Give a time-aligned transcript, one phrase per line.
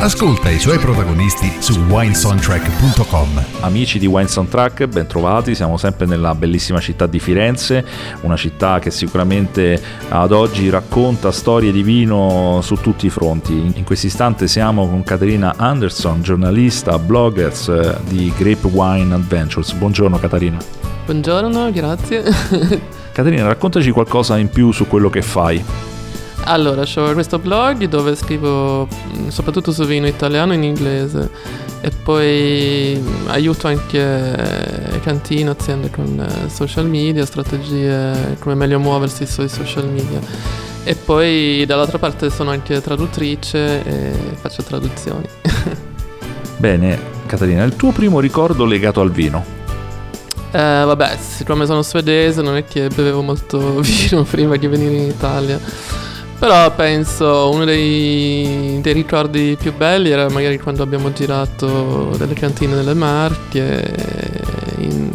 [0.00, 3.44] Ascolta i suoi protagonisti su winesoundtrack.com.
[3.60, 7.84] Amici di Wine Soundtrack, ben trovati, siamo sempre nella bellissima città di Firenze,
[8.22, 9.78] una città che sicuramente
[10.08, 13.52] ad oggi racconta storie di vino su tutti i fronti.
[13.52, 19.74] In questo istante siamo con Caterina Anderson, giornalista, bloggers eh, di Grape Wine Adventures.
[19.74, 20.56] Buongiorno Caterina.
[21.04, 22.22] Buongiorno, grazie.
[23.12, 25.62] Caterina, raccontaci qualcosa in più su quello che fai.
[26.44, 31.30] Allora, ho questo blog dove scrivo mm, soprattutto su vino italiano in inglese
[31.80, 39.26] e poi mm, aiuto anche cantine, aziende con eh, social media, strategie, come meglio muoversi
[39.26, 40.20] sui social media.
[40.82, 45.26] E poi dall'altra parte sono anche traduttrice e faccio traduzioni.
[46.56, 49.58] Bene, Caterina, il tuo primo ricordo legato al vino?
[50.50, 55.08] Eh, vabbè, siccome sono svedese non è che bevevo molto vino prima di venire in
[55.08, 55.60] Italia
[56.40, 62.76] però penso uno dei, dei, ricordi più belli era magari quando abbiamo girato delle cantine
[62.76, 64.38] nelle Marche.
[64.78, 65.10] In,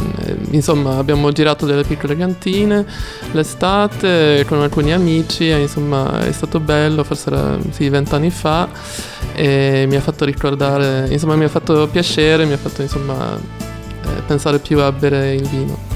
[0.51, 2.85] insomma, abbiamo girato delle piccole cantine
[3.31, 5.49] l'estate con alcuni amici.
[5.49, 8.69] E, insomma, è stato bello, forse era sì, vent'anni fa.
[9.33, 14.21] E mi ha fatto ricordare, insomma, mi ha fatto piacere, mi ha fatto insomma eh,
[14.27, 15.94] pensare più a bere il vino.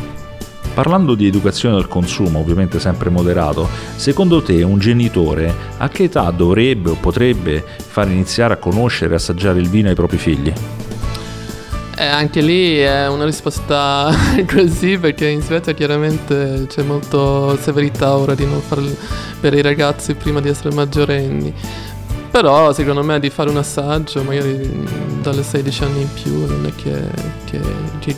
[0.79, 6.31] Parlando di educazione al consumo, ovviamente sempre moderato, secondo te un genitore a che età
[6.31, 10.53] dovrebbe o potrebbe far iniziare a conoscere e assaggiare il vino ai propri figli?
[11.97, 14.09] Eh, anche lì è una risposta
[14.47, 18.95] così perché in Svezia chiaramente c'è molta severità ora di non farlo
[19.37, 21.53] per i ragazzi prima di essere maggiorenni.
[22.31, 24.87] Però secondo me di fare un assaggio magari
[25.21, 27.01] dalle 16 anni in più non è che,
[27.43, 27.59] che,
[27.99, 28.15] che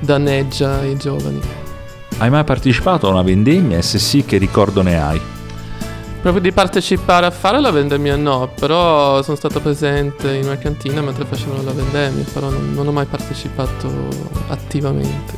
[0.00, 1.63] danneggia i giovani.
[2.16, 5.20] Hai mai partecipato a una vendemmia e se sì che ricordo ne hai?
[6.22, 11.02] Proprio di partecipare a fare la vendemmia no, però sono stato presente in una cantina
[11.02, 13.90] mentre facevano la vendemmia, però non, non ho mai partecipato
[14.48, 15.34] attivamente.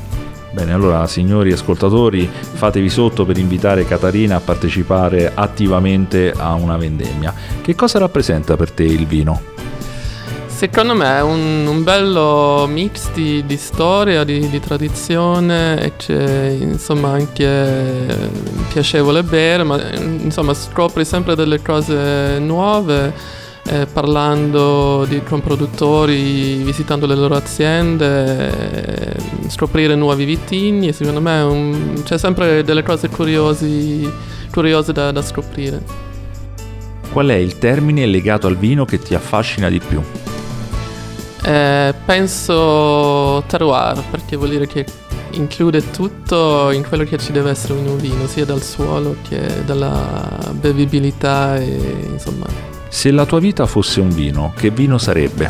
[0.53, 7.35] Bene, allora signori ascoltatori, fatevi sotto per invitare Catarina a partecipare attivamente a una vendemmia.
[7.63, 9.55] Che cosa rappresenta per te il vino?
[10.57, 16.49] Secondo me è un, un bello mix di, di storia, di, di, tradizione e c'è
[16.49, 18.31] insomma anche
[18.73, 23.13] piacevole bere, ma insomma scopri sempre delle cose nuove
[23.67, 30.95] eh, parlando di, con produttori, visitando le loro aziende, eh, scoprire nuovi vitigni.
[30.95, 34.11] Secondo me un, c'è sempre delle cose curiosi,
[34.51, 35.83] curiose da, da scoprire.
[37.13, 40.26] Qual è il termine legato al vino che ti affascina di più?
[41.47, 44.85] Eh, penso terroir perché vuol dire che
[45.31, 49.65] include tutto in quello che ci deve essere in un vino, sia dal suolo che
[49.65, 52.47] dalla bevibilità e insomma.
[52.89, 55.49] Se la tua vita fosse un vino, che vino sarebbe?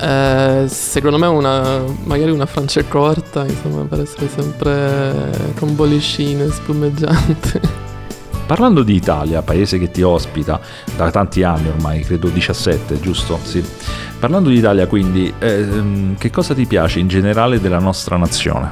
[0.00, 2.46] Eh, secondo me una, magari una
[2.88, 7.86] corta, insomma, per essere sempre con bollicine spumeggiante.
[8.48, 10.58] Parlando di Italia, paese che ti ospita
[10.96, 13.38] da tanti anni ormai, credo 17, giusto?
[13.42, 13.62] Sì.
[14.18, 18.70] Parlando di Italia, quindi, eh, che cosa ti piace in generale della nostra nazione?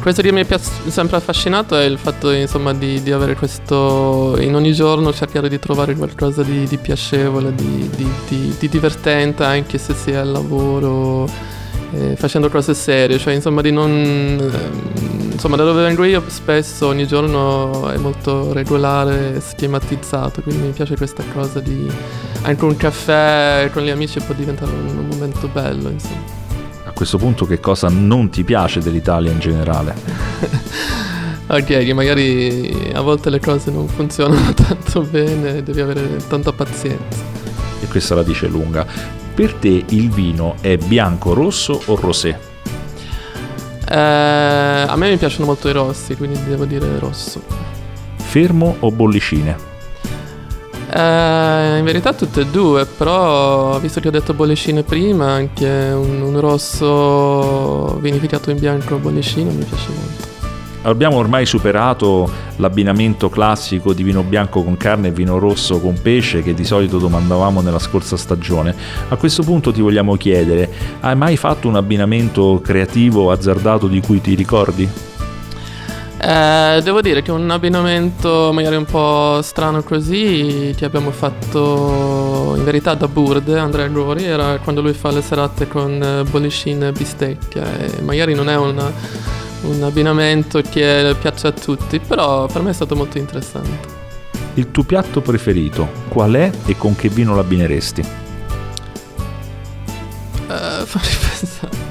[0.00, 0.58] Questo che mi è
[0.88, 5.60] sempre affascinato è il fatto insomma, di, di, avere questo in ogni giorno cercare di
[5.60, 7.88] trovare qualcosa di, di piacevole, di,
[8.26, 11.28] di, divertente anche se sia al lavoro,
[11.92, 16.88] eh, facendo cose serie, cioè insomma di non eh, insomma da dove vengo io spesso
[16.88, 21.88] ogni giorno è molto regolare e schematizzato, quindi mi piace questa cosa di
[22.42, 26.36] anche un caffè con gli amici può diventare un, un momento bello, insomma.
[26.84, 29.94] A questo punto che cosa non ti piace dell'Italia in generale?
[31.46, 37.22] ok, che magari a volte le cose non funzionano tanto bene, devi avere tanta pazienza.
[37.80, 39.17] E questa la dice lunga.
[39.38, 42.36] Per te il vino è bianco, rosso o rosé?
[43.88, 47.40] Eh, a me mi piacciono molto i rossi, quindi devo dire rosso.
[48.16, 49.56] Fermo o bollicine?
[50.92, 56.20] Eh, in verità tutte e due, però visto che ho detto bollicine prima, anche un,
[56.20, 60.37] un rosso vinificato in bianco bollicino mi piace molto
[60.82, 66.42] abbiamo ormai superato l'abbinamento classico di vino bianco con carne e vino rosso con pesce
[66.42, 68.74] che di solito domandavamo nella scorsa stagione.
[69.08, 70.70] A questo punto ti vogliamo chiedere,
[71.00, 74.88] hai mai fatto un abbinamento creativo azzardato di cui ti ricordi?
[76.20, 82.64] Eh, devo dire che un abbinamento magari un po' strano così che abbiamo fatto in
[82.64, 86.92] verità da Burde, Andrea Gori, era quando lui fa le serate con eh, bollicine e
[86.92, 88.90] bistecche e magari non è una
[89.62, 93.96] un abbinamento che piace a tutti, però per me è stato molto interessante.
[94.54, 98.00] Il tuo piatto preferito qual è e con che vino l'abbineresti?
[100.46, 101.86] Uh, fammi pensare.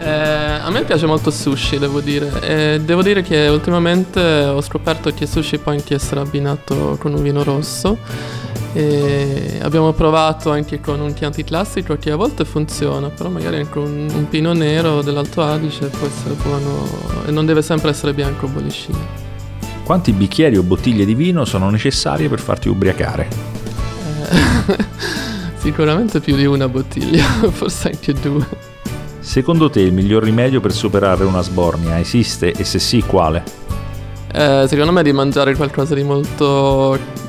[0.00, 2.30] Eh, a me piace molto il sushi, devo dire.
[2.40, 7.14] E devo dire che ultimamente ho scoperto che il sushi può anche essere abbinato con
[7.14, 7.98] un vino rosso.
[8.78, 13.76] E abbiamo provato anche con un Chianti classico che a volte funziona, però magari anche
[13.76, 16.86] un, un Pino Nero dell'Alto Adige può essere buono
[17.26, 18.96] e non deve sempre essere bianco o bollicino.
[19.82, 23.28] Quanti bicchieri o bottiglie di vino sono necessarie per farti ubriacare?
[24.28, 24.84] Eh,
[25.58, 28.46] sicuramente più di una bottiglia, forse anche due.
[29.18, 33.42] Secondo te il miglior rimedio per superare una sbornia esiste e se sì quale?
[34.32, 37.26] Eh, secondo me di mangiare qualcosa di molto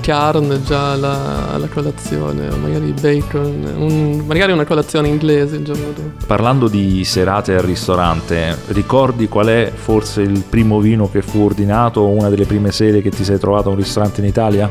[0.00, 5.86] carne già alla, alla colazione, o magari bacon, un, magari una colazione inglese il giorno
[5.94, 6.26] dopo.
[6.26, 12.00] Parlando di serate al ristorante, ricordi qual è forse il primo vino che fu ordinato
[12.00, 14.70] o una delle prime sere che ti sei trovato a un ristorante in Italia?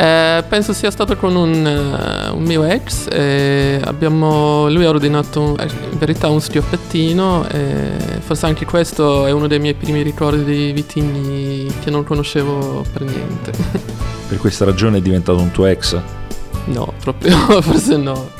[0.00, 3.06] Eh, penso sia stato con un, uh, un mio ex.
[3.84, 7.46] abbiamo, lui ha ordinato eh, in verità un schioppettino.
[8.20, 13.02] Forse anche questo è uno dei miei primi ricordi di vitigni che non conoscevo per
[13.02, 13.52] niente.
[14.30, 16.00] Per questa ragione è diventato un tuo ex?
[16.66, 18.30] No, proprio, forse no.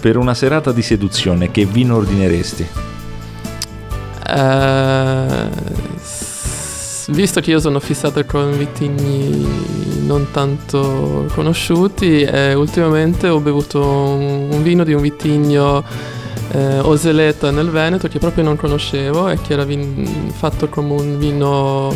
[0.00, 2.66] Per una serata di seduzione, che vino ordineresti?
[4.26, 5.48] Eh,
[7.08, 14.48] visto che io sono fissato con vitigni non tanto conosciuti, eh, ultimamente ho bevuto un,
[14.50, 15.84] un, vino di un vitigno
[16.50, 21.18] eh, Oseleta nel Veneto che proprio non conoscevo e che era vin- fatto come un
[21.18, 21.94] vino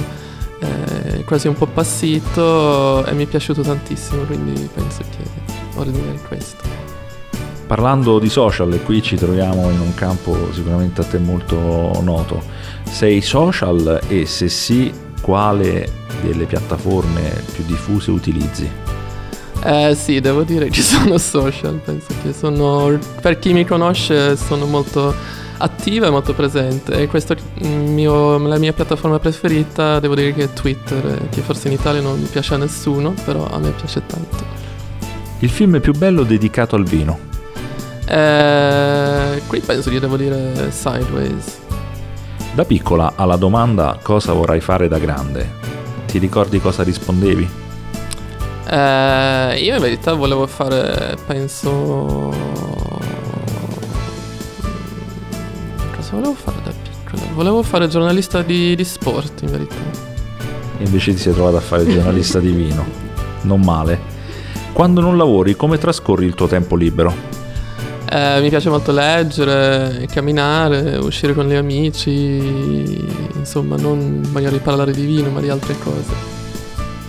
[0.61, 6.92] eh, quasi un po' passito e mi è piaciuto tantissimo, quindi penso che ordinerei questo.
[7.73, 11.57] Parlando di social, e qui ci troviamo in un campo sicuramente a te molto
[12.03, 12.43] noto,
[12.83, 14.93] sei social e se sì,
[15.23, 15.91] quale
[16.21, 18.71] delle piattaforme più diffuse utilizzi?
[19.65, 24.67] Eh sì, devo dire che sono social, penso che sono, per chi mi conosce sono
[24.67, 25.15] molto
[25.57, 30.53] attiva e molto presente e questa mio, la mia piattaforma preferita devo dire che è
[30.53, 34.61] Twitter, che forse in Italia non piace a nessuno, però a me piace tanto.
[35.39, 37.32] Il film più bello dedicato al vino?
[38.13, 41.61] Eh, qui penso che devo dire Sideways.
[42.53, 45.51] Da piccola alla domanda cosa vorrai fare da grande,
[46.05, 47.49] ti ricordi cosa rispondevi?
[48.69, 52.31] Eh, io in verità volevo fare, penso...
[55.97, 57.23] Cosa volevo fare da piccola?
[57.33, 59.75] Volevo fare giornalista di, di sport in verità.
[60.77, 62.85] E invece ti sei trovato a fare giornalista di vino.
[63.43, 63.99] Non male.
[64.75, 67.32] Quando non lavori, come trascorri il tuo tempo libero?
[68.15, 73.03] Eh, mi piace molto leggere, camminare, uscire con gli amici,
[73.35, 76.13] insomma, non magari parlare di vino, ma di altre cose.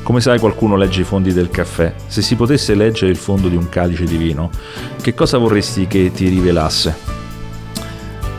[0.02, 1.94] Come sai qualcuno legge i fondi del caffè?
[2.08, 4.50] Se si potesse leggere il fondo di un calice di vino,
[5.02, 6.96] che cosa vorresti che ti rivelasse?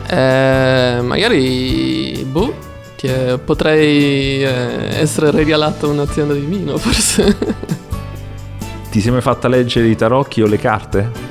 [0.07, 2.51] Eh, magari, boh,
[2.95, 7.37] che potrei eh, essere regalato un'azienda di vino, forse.
[8.89, 11.24] Ti sei mai fatta leggere i tarocchi o le carte?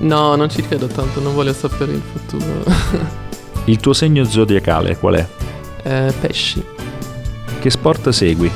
[0.00, 2.64] No, non ci credo tanto, non voglio sapere il futuro.
[3.64, 5.26] il tuo segno zodiacale qual è?
[5.82, 6.64] Eh, pesci.
[7.58, 8.50] Che sport segui?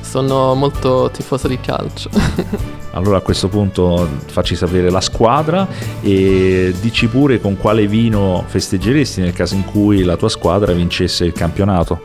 [0.00, 2.10] Sono molto tifoso di calcio.
[2.92, 5.68] allora a questo punto facci sapere la squadra
[6.00, 11.24] e dici pure con quale vino festeggeresti nel caso in cui la tua squadra vincesse
[11.24, 12.00] il campionato.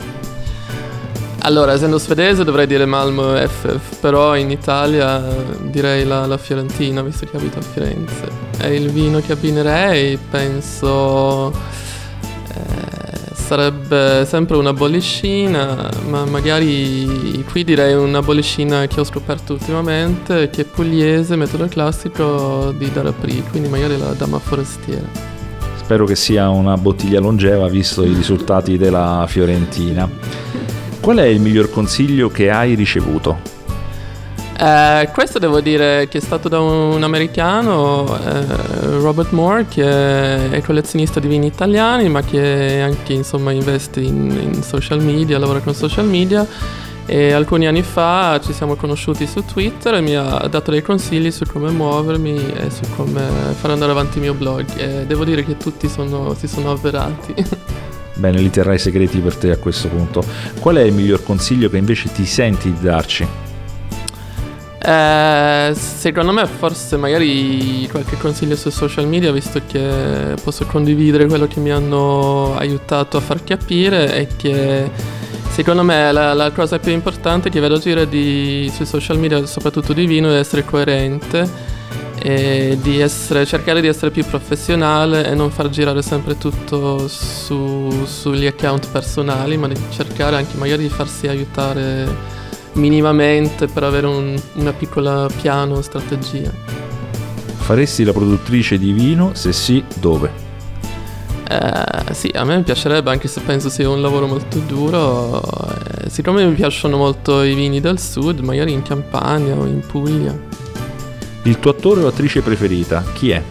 [1.46, 5.24] Allora, essendo svedese dovrei dire Malmo FF, però in Italia
[5.62, 8.28] direi la, la, Fiorentina, visto che abito a Firenze.
[8.60, 17.94] E il vino che abbinerei, penso, eh, sarebbe sempre una bollicina, ma magari qui direi
[17.94, 24.00] una bollicina che ho scoperto ultimamente, che è pugliese, metodo classico di Darapri, quindi magari
[24.00, 25.34] la Dama Forestiera.
[25.75, 30.10] Spero che sia una bottiglia longeva, visto i risultati della Fiorentina.
[31.05, 33.38] Qual è il miglior consiglio che hai ricevuto?
[34.59, 38.45] Eh, questo devo dire che è stato da un americano, eh,
[38.97, 44.63] Robert Moore, che è collezionista di vini italiani, ma che anche insomma, investe in, in
[44.63, 46.43] social media, lavora con social media.
[47.05, 51.29] E alcuni anni fa ci siamo conosciuti su Twitter e mi ha dato dei consigli
[51.29, 53.21] su come muovermi e su come
[53.59, 54.65] far andare avanti il mio blog.
[54.75, 57.35] E devo dire che tutti sono, si sono avverati.
[58.15, 60.24] Bene, li terrai segreti per te a questo punto.
[60.60, 63.27] Qual è il miglior consiglio che invece ti senti di darci?
[64.81, 71.48] Eh, secondo me forse magari qualche consiglio su social media visto che posso condividere quello
[71.48, 75.24] che mi hanno aiutato a far capire e che
[75.55, 79.93] Secondo me la, la, cosa più importante che vedo girare di, sui social media, soprattutto
[79.93, 81.50] di vino, è essere coerente
[82.25, 88.03] e di essere, cercare di essere più professionale e non far girare sempre tutto su,
[88.08, 92.34] sugli account personali, ma di cercare anche magari di farsi aiutare
[92.74, 96.51] minimamente per avere un, una piccola piano, strategia.
[97.58, 99.36] Faresti la produttrice di vino?
[99.36, 100.32] Se sì, dove?
[101.48, 105.44] Eh, sì, a me piacerebbe, anche se penso sia un lavoro molto duro.
[105.44, 110.64] Eh, siccome mi piacciono molto i vini del sud, magari in Campania o in Puglia.
[111.46, 113.04] Il tuo attore o attrice preferita?
[113.14, 113.42] Chi è?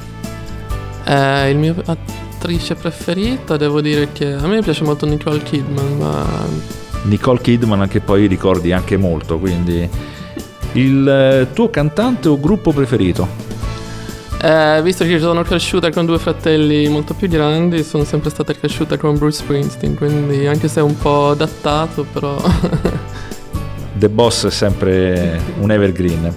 [1.04, 6.26] Eh, il mio attrice preferita, devo dire che a me piace molto Nicole Kidman, ma...
[7.02, 9.88] Nicole Kidman che poi ricordi anche molto, quindi...
[10.72, 13.28] Il eh, tuo cantante o gruppo preferito?
[14.42, 18.96] Eh, visto che sono cresciuta con due fratelli molto più grandi, sono sempre stata cresciuta
[18.96, 22.42] con Bruce Springsteen, quindi anche se è un po' adattato, però...
[23.96, 26.34] The Boss è sempre un evergreen.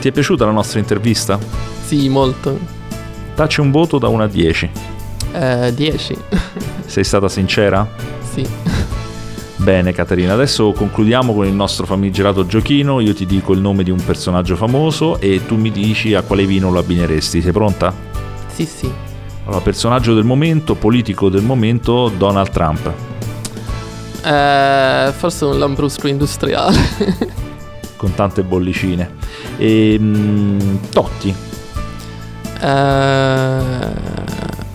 [0.00, 1.38] Ti è piaciuta la nostra intervista?
[1.84, 2.56] Sì, molto.
[3.34, 4.70] Dacci un voto da 1 a 10.
[5.32, 6.16] Eh, 10.
[6.86, 7.86] Sei stata sincera?
[8.32, 8.46] Sì.
[9.56, 13.90] Bene Caterina, adesso concludiamo con il nostro famigerato giochino, io ti dico il nome di
[13.90, 17.92] un personaggio famoso e tu mi dici a quale vino lo abbineresti, sei pronta?
[18.54, 18.90] Sì, sì.
[19.46, 22.92] Allora, personaggio del momento, politico del momento, Donald Trump.
[24.24, 26.76] Eh, forse un lambrusco industriale.
[27.98, 29.10] con tante bollicine.
[29.58, 31.34] E, mm, Totti.
[32.60, 33.60] Eh,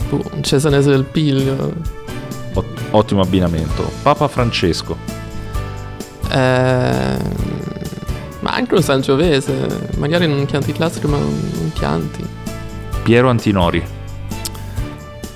[0.10, 2.02] un cesanese del piglio
[2.94, 3.90] ottimo abbinamento.
[4.02, 4.96] Papa Francesco.
[6.32, 7.18] Eh,
[8.40, 12.26] ma anche un Sangiovese, magari non un Chianti classico, ma un Chianti.
[13.04, 13.84] Piero Antinori.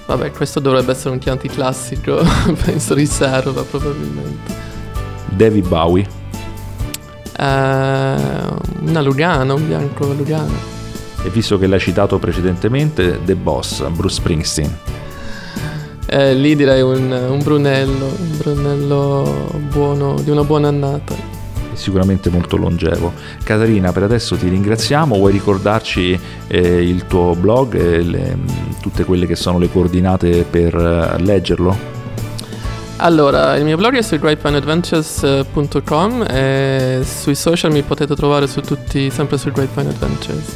[0.06, 2.24] Vabbè, questo dovrebbe essere un Chianti classico,
[2.64, 4.66] penso riserva probabilmente.
[5.26, 6.08] David Bowie.
[7.38, 10.76] Eh, una Lugano, un bianco Lugano.
[11.24, 14.78] E visto che l'hai citato precedentemente, The Boss, Bruce Springsteen.
[16.10, 21.14] Eh, lì direi un, un, Brunello, un Brunello buono, di una buona annata.
[21.74, 23.14] Sicuramente molto longevo.
[23.44, 25.16] Caterina, per adesso ti ringraziamo.
[25.16, 26.18] Vuoi ricordarci
[26.48, 28.38] eh, il tuo blog e le,
[28.82, 31.97] tutte quelle che sono le coordinate per uh, leggerlo?
[32.98, 39.12] Allora, il mio blog è su greatpineadventures.com e sui social mi potete trovare su tutti,
[39.12, 40.56] sempre su Great Pine Adventures.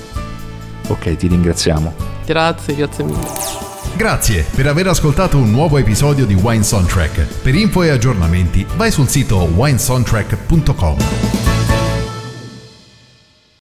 [0.87, 1.93] Ok, ti ringraziamo.
[2.25, 3.19] Grazie, grazie mille.
[3.95, 7.41] Grazie per aver ascoltato un nuovo episodio di Wine Soundtrack.
[7.41, 11.50] Per info e aggiornamenti vai sul sito winesoundtrack.com.